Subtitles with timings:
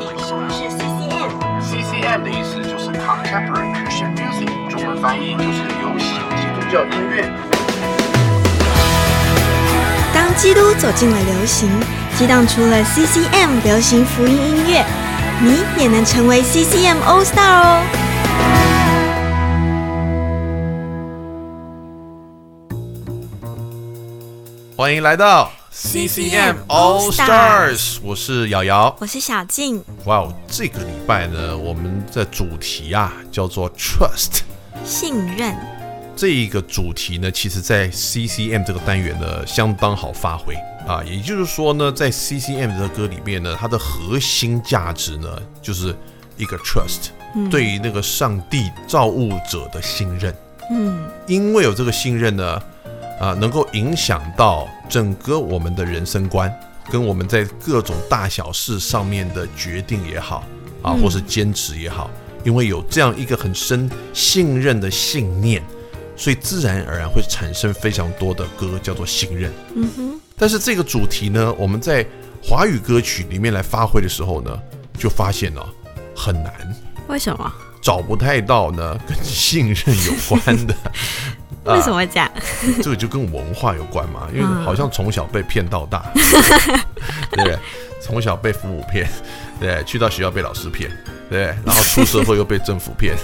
[0.00, 7.30] 底什么是 CCM？CCM 的意思就是 Contemporary Christian Music，中文翻译就是流行基督教音乐。
[10.14, 11.68] 当基督走进了流行，
[12.16, 14.84] 激荡出了 CCM 流行福音音乐，
[15.42, 17.82] 你也能成为 CCM All Star 哦！
[24.76, 25.52] 欢迎来到
[25.82, 28.94] CCM All Stars，我是瑶瑶。
[29.00, 34.42] 我是小静，哇哦，这个礼拜呢，我们的主题啊叫做 Trust。
[34.84, 35.56] 信任。
[36.14, 40.54] 这一个主题呢，其实在 CCM 这个单元呢相当好发挥
[40.86, 41.02] 啊。
[41.02, 45.28] 也就是说呢，在 CCM 这个歌里面呢，它的核心价值呢
[45.62, 45.96] 就是
[46.36, 47.08] 一个 trust，、
[47.50, 50.32] 对于那个上帝造物者的信任。
[50.70, 52.62] 嗯，因为有这个信任呢，
[53.20, 56.50] 啊，能够影响到整个我们的人生观，
[56.90, 60.42] 跟我们在各种大小事上面的决定也好，
[60.82, 62.10] 啊，或是坚持也好，
[62.44, 65.62] 因为有这样一个很深信任的信念，
[66.16, 69.52] 所以自然而然会产生非常多的歌叫做信任。
[69.74, 72.04] 嗯哼，但是这个主题呢，我们在
[72.42, 74.58] 华语歌曲里面来发挥的时候呢，
[74.98, 75.60] 就发现呢、
[76.16, 76.52] 很难。
[77.08, 77.52] 为什么？
[77.82, 80.74] 找不太到呢跟信任有关的，
[81.64, 82.30] 啊为什么讲
[82.82, 87.58] 这个就跟文化有关嘛，因为嗯好像从小被骗到大， 对不对？
[88.00, 89.06] 从小被父母骗，
[89.60, 90.90] 对，去到学校被老师骗，
[91.28, 93.14] 对，然后出社会又被政府骗。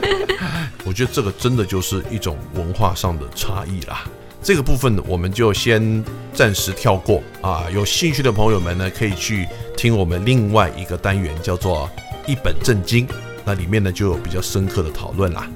[0.84, 4.04] 我觉得这个真的就是一种文化上的差异啦。
[4.42, 7.64] 这个部分呢我们就先暂时跳过啊。
[7.72, 11.90] 有兴趣的朋友们呢，可以去听我们另外一个单元，叫做
[12.30, 13.08] 《一本正经》，
[13.44, 15.48] 那里面呢就有比较深刻的讨论啦。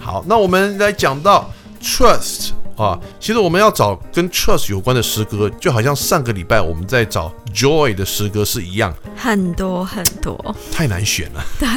[0.00, 1.50] 好，那我们来讲到
[1.82, 10.56] trust 啊，其实我们要找跟 trust 有关的诗歌，就好像上个礼拜我们在找 joy 的诗歌是一样，很多很多。
[10.72, 11.44] 太难选了。
[11.58, 11.68] 对，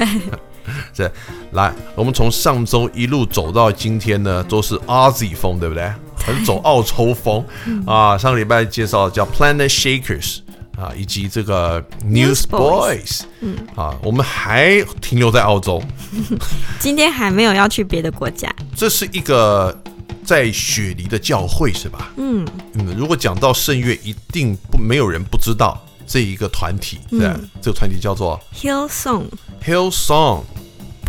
[0.94, 1.12] 这
[1.52, 5.92] 来，我们从上周一路走到今天呢，都是 Aussie 风，对不对？
[6.24, 7.44] 很走澳洲风
[7.88, 8.16] 啊。
[8.16, 10.42] 上个礼拜介绍叫 Planet Shakers
[10.82, 15.82] 啊，以及这个 Newsboys，嗯啊，我们还停留在澳洲，
[16.80, 18.52] 今天还没有要去别的国家。
[18.76, 19.80] 这是一个
[20.26, 22.12] 在雪梨的教会是吧？
[22.18, 29.26] 嗯，嗯，如果讲到圣乐，一定不没有人不知道这一个团体，对吧，这个团体叫做 Hillsong。
[29.64, 30.42] Hillsong。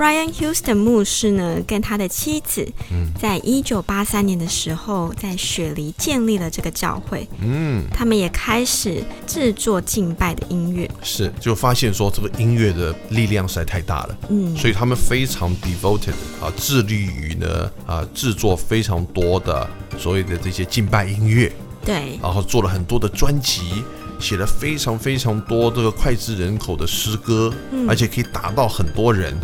[0.03, 3.13] Brian Houston 牧师呢，跟他的妻子，嗯。
[3.21, 7.25] 在一九八三年的时候，在雪梨建立了这个教会。
[7.41, 10.91] 嗯，他们也开始制作敬拜的音乐。
[11.05, 21.53] 是，就发现说这个音乐的力量实在太大了，嗯，所以他们非常 devoted 啊，致力于呢啊制作非常多的所谓的这些敬拜音乐，
[21.85, 23.85] 对，然后做了很多的专辑，
[24.19, 27.55] 写了非常非常多这个脍炙人口的诗歌，
[27.89, 29.39] 而且可以打到很多人，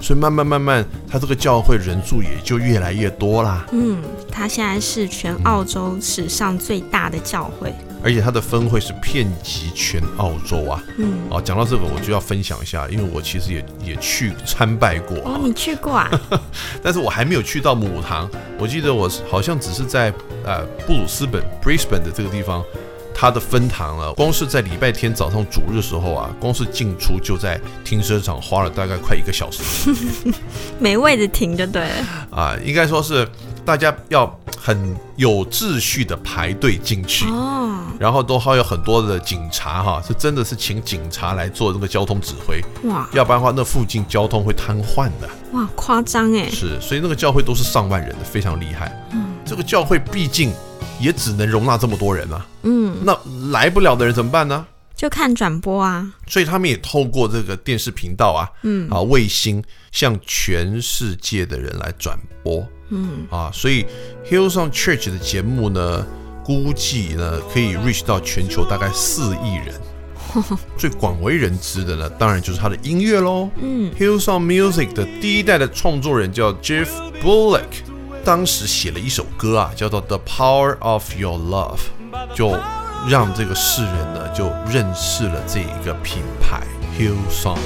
[0.00, 3.66] 所以慢慢慢慢，他这个教会人数也就越来越多啦。
[3.72, 7.72] 嗯，他现在是全澳洲史上最大的教会。
[8.02, 10.82] 而且他的分会是遍及全澳洲啊。
[10.96, 16.10] 嗯，啊，讲到这个，我就要分享一下，因为我其实也也去参拜过啊，哦，你去过啊？
[16.82, 18.26] 但是我还没有去到母堂。
[18.58, 20.10] 我记得我好像只是在
[20.46, 22.64] 呃布鲁斯本 （Brisbane） 的这个地方，
[23.20, 24.14] 它的分堂了。
[24.14, 29.62] 光是在礼拜天早上主日的时候啊，光是进出就在停车场花了大概快一个小时
[30.80, 31.94] 没位置停就对了。
[32.30, 33.28] 啊，应该说是
[33.62, 34.26] 大家要
[34.58, 37.26] 很有秩序的排队进去。
[37.26, 45.28] 哦，然后都还有很多的警察哈，是真的是请警察来做这个交通指挥，哇要不然的话，那附近交通会瘫痪的。
[45.52, 46.48] 哇，夸张哎！
[46.48, 48.90] 是，所以那个教会都是上万人的，非常厉害。
[49.12, 50.52] 嗯这个教会毕竟
[51.00, 53.18] 也只能容纳这么多人啊，嗯，那
[53.50, 54.66] 来不了的人怎么办呢？
[54.94, 56.06] 就看转播啊。
[56.26, 59.62] 所以他们也透过这个电视频道啊，嗯啊卫星
[59.92, 63.86] 向全世界的人来转播，嗯啊，所以
[64.28, 66.06] Hillsong Church 的节目呢，
[66.44, 69.74] 估计呢可以 reach 到全球大概四亿人。
[70.78, 73.50] 最广为人知的呢，当然就是他的音乐喽。
[73.60, 76.86] 嗯，Hillsong Music 的第一代的创作人叫 Jeff
[77.20, 77.64] Bullock，
[78.24, 81.78] 当时写了一首歌啊，叫做《The Power of Your Love》，
[82.34, 82.56] 就
[83.08, 86.60] 让这个世人呢就认识了这一个品牌
[86.98, 87.58] Hillsong。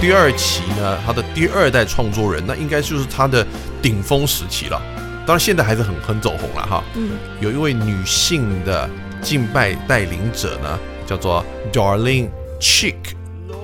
[0.00, 3.46] 第二期呢，他的第二代创作人，那应该就是他的
[3.80, 4.80] 顶峰时期了。
[5.26, 6.82] 当然现在还是很很走红了哈。
[6.94, 8.88] 嗯，有一位女性的
[9.22, 12.28] 敬拜带领者呢，叫做 Darling
[12.60, 12.96] Chick，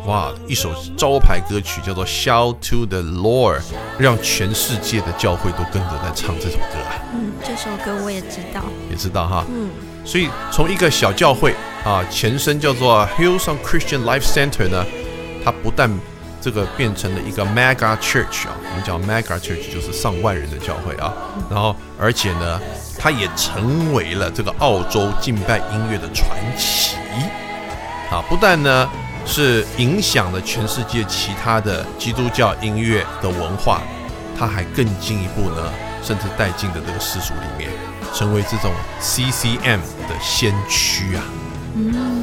[0.06, 3.58] 哇，一首招牌歌曲叫做《Shout to the Lord》，
[3.98, 8.62] 让全世界的教会都跟着在唱这首歌啊，嗯，这首歌我也知道。
[8.88, 9.44] 也知道哈。
[9.48, 9.68] 嗯，
[10.04, 11.54] 所以从一个小教会
[11.84, 14.84] 啊，前身叫做 Hillsong Christian Life Center 呢，
[15.48, 15.90] 它不但
[16.42, 21.10] 这个变成了一个 mega church 啊，我们叫 mega church 就是上万人的教会啊，
[21.50, 22.60] 然后而且呢，
[22.98, 26.96] 它也成为了这个澳洲敬拜音乐的传奇
[28.10, 28.86] 啊，不但呢
[29.24, 33.80] 是影响了全世界其他的基督教音乐的文化，
[34.38, 35.72] 它还更进一步呢，
[36.02, 37.70] 甚至带进的这个世俗里面，
[38.12, 41.24] 成为这种 CCM 的先驱啊。
[41.74, 42.17] 嗯，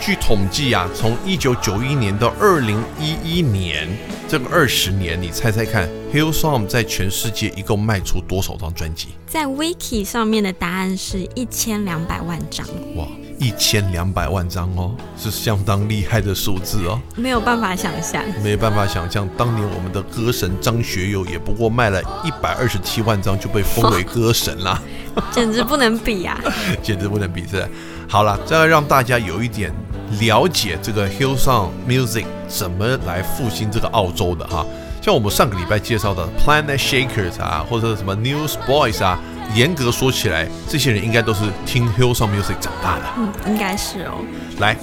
[0.00, 3.86] 据统计啊，从一九九一年到二零一一年
[4.26, 9.08] 这个二十年，你猜猜看，Hillsong 在全世界一共卖出多少张专辑？
[9.26, 12.66] 在 Wiki 上面的答案是一千两百万张，
[12.96, 13.06] 哇，
[13.38, 16.98] 一千两百万张哦，是相当厉害的数字哦。
[17.14, 18.24] 没有办法想象。
[18.42, 24.80] 没办法想象，当年我们的歌神张学友也不过卖了一百二十七万张就被封为歌神啦。
[25.30, 26.40] 简直不能比啊！
[26.82, 27.68] 简直不能比是。
[28.08, 29.72] 好了，这要让大家有一点
[30.18, 34.66] 了解这个 Hillsong Music 怎么来复兴这个澳洲的哈。
[35.00, 39.18] 像我们上个礼拜介绍的 Planet Shakers 啊，或者什么 Newsboys 啊，
[39.54, 43.04] 严格说起来，这些人应该都是听 Hillsong Music 长大的。
[43.16, 44.14] 嗯，应该是哦。
[44.58, 44.76] 来，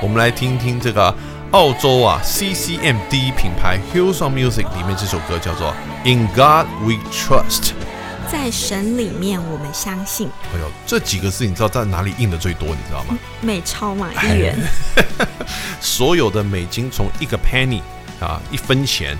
[0.00, 1.14] 我们来听听这个
[1.50, 7.72] 澳洲啊 CCM 第一品牌 Hillsong Music 里面这首歌叫做 In God We Trust。
[8.30, 12.68] 在神里面，我们相信哎呦，这几个字你知道在哪里印的最多？
[12.68, 13.16] 你知道吗？
[13.40, 14.56] 美钞嘛，一元。
[15.80, 17.80] 所有的美金从一个 penny
[18.20, 19.16] 啊一分钱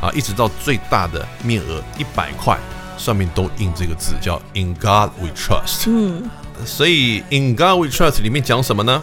[0.00, 2.56] 啊，一直到最大的面额一百块，
[2.96, 5.84] 上面都印这个字叫 In God We Trust。
[5.86, 6.30] 嗯，
[6.64, 9.02] 所以 In God We Trust 里面讲什么呢？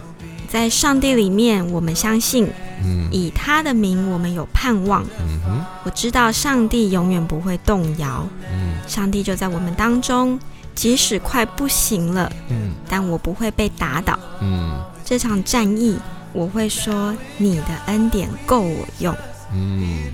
[0.49, 2.49] 在上帝里面，我们相信，
[2.83, 5.03] 嗯以他的名，我们有盼望。
[5.21, 10.39] 嗯哼我知道上帝永远不会动摇，嗯上帝就在我们当中，
[10.73, 14.17] 即使快不行了，嗯但我不会被打倒。
[14.41, 15.97] 嗯这场战役，
[16.33, 19.15] 我会说你的恩典够我用。
[19.53, 20.05] 嗯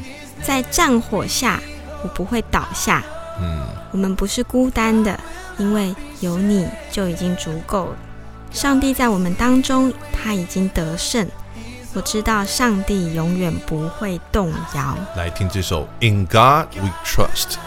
[0.44, 1.62] 在战火下，
[2.04, 3.02] 我不会倒下。
[3.40, 5.18] 嗯我们不是孤单的，
[5.58, 7.98] 因为有你就已经足够了。
[8.56, 11.28] 上帝在我们当中，他已经得胜。
[11.94, 14.98] 我知道上帝永远不会动摇。
[15.18, 17.58] 来听这首 In God We Trust。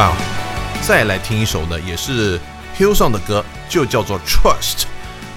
[0.00, 0.16] 哇哦，
[0.80, 2.40] 再来听一首呢，也是
[2.78, 4.84] Hillsong 的歌，就叫做 Trust。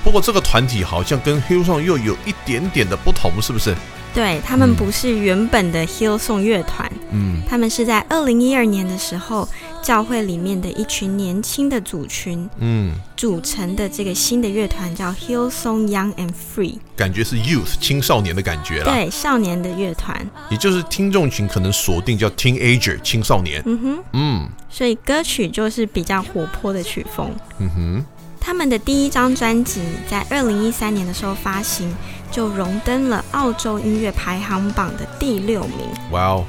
[0.06, 3.76] 不过这个团体好像跟 Hillsong 又有一点点的不同，是不是？
[4.14, 9.46] 对他们不是原本的 Hillsong 乐团，嗯他们是在二零一二年的时候，
[9.84, 18.86] 教会里面的一群年轻的组群嗯，组成的这个新的乐团，叫 Hillsong Young and Free，感觉是 youth 青少年的感觉了。
[18.86, 20.18] 对少年的乐团。
[20.50, 23.62] 也就是听众群可能锁定叫 teenager 青少年。
[23.66, 27.30] 嗯哼，嗯所以歌曲就是比较活泼的曲风。
[27.60, 28.06] 嗯哼，
[28.40, 31.94] 他们的第一张专辑在二零一三年的时候发行，
[32.32, 35.88] 就荣登了澳洲音乐排行榜的第六名。
[36.12, 36.46] 哇哦，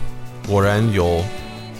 [0.46, 1.24] 果然有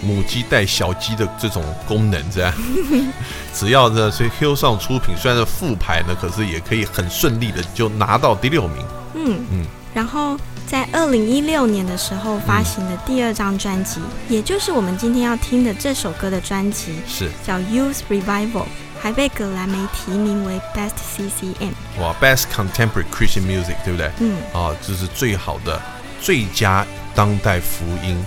[0.05, 2.53] 母鸡带小鸡的这种功能，这样。
[3.55, 8.85] 只要呢，所以 Hillsong 出品，虽然是复牌呢，可是也可以很顺利的就拿到第六名。
[9.15, 18.53] 嗯嗯然后在二零一六年的时候发行的第二张专辑，也就是我们今天要听的这首歌的专辑，是，叫《Youth Revival》，
[19.01, 21.71] 还被葛莱美提名为 Best CCM。
[22.01, 24.11] 哇，Best Contemporary Christian Music，对不对？
[24.19, 25.81] 嗯，啊，这是最好的
[26.21, 26.85] 最佳
[27.15, 28.21] 当代福音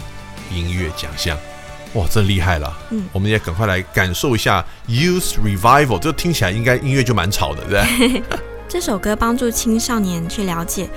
[0.49, 1.37] 音乐奖项。
[1.93, 2.77] 哇，真厉害了！
[2.91, 3.05] 嗯。
[3.11, 8.23] 我们也赶快来感受一下 Youth Revival，这听起来应该音乐就蛮吵的，对不对？
[8.67, 10.89] 这首歌帮助青少年去了解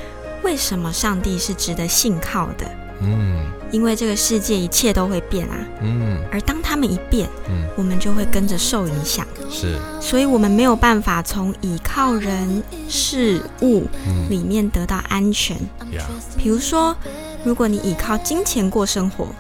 [0.43, 2.67] 为什么上帝是值得信靠的，
[3.01, 3.47] 嗯。
[3.71, 6.19] 因为这个世界一切都会变啊，嗯。
[6.33, 14.29] 而当他们一变，嗯，我们就会跟着受影响，是，所以我们没有办法从倚靠人事物嗯。
[14.29, 15.57] 里面得到安全。
[15.93, 16.05] 呀，
[16.37, 16.97] 比如说，
[17.45, 19.37] 如果你倚靠金钱过生活，嗯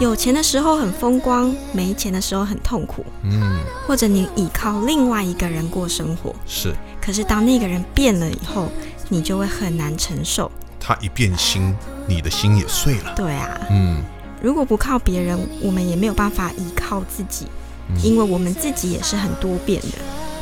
[0.00, 8.70] 有钱的时候很风光，没钱的时候很痛苦，嗯或者你倚靠另外一个人过生活，是，可是当那个人变了以后，
[9.08, 10.50] 你就会很难承受。
[10.78, 11.74] 他一变心，
[12.06, 13.12] 你的心也碎了。
[13.14, 14.02] 对啊，嗯
[14.42, 17.46] 如果不靠别人，我们也没有办法依靠自己，
[17.88, 19.98] 嗯因为我们自己也是很多变的，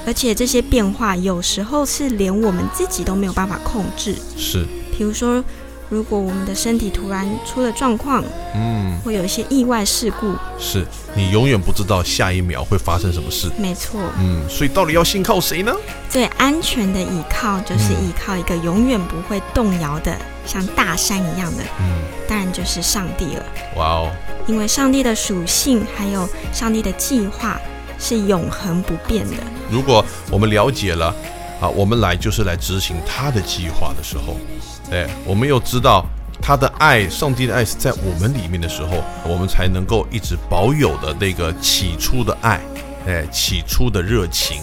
[0.07, 4.15] 而且这些变化有时候是连我们自己都没有办法控制。
[4.37, 4.65] 是，
[4.97, 5.43] 比如说，
[5.89, 8.23] 如果我们的身体突然出了状况，
[8.55, 13.49] 嗯会有一些意外事故，是，你永远不知道下一秒会发生什么事。
[13.57, 15.73] 没错，嗯，所以到底要信靠谁呢？
[16.11, 20.15] 最安全的依靠就是嗯依靠一个永远不会动摇的，
[20.45, 23.45] 像大山一样的，嗯，当然就是上帝了。
[23.77, 24.11] 哇哦，
[24.47, 27.59] 因为上帝的属性还有上帝的计划
[27.99, 29.37] 是永恒不变的。
[29.71, 31.15] 如果我们了解了
[31.61, 34.37] 啊，我们来就是来执行他的计划的时候，
[34.91, 36.05] 哎，我们又知道
[36.41, 42.61] 他的爱，上帝的爱是在我们里面的时候，我们才能够一直保有的那个起初的爱，
[43.07, 44.63] 哎，起初的热情，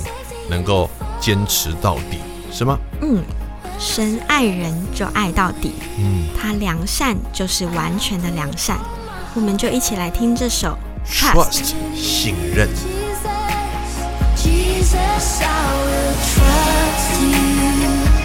[0.49, 2.19] 能够坚持到底，
[2.51, 2.79] 是吗？
[3.01, 3.21] 嗯，
[3.77, 8.79] 神爱人就爱到底，嗯他良善就是完全的良善。
[9.33, 12.69] 我们就一起来听这首 Trust 信任。
[14.86, 17.22] Jesus, I will trust
[18.20, 18.25] you.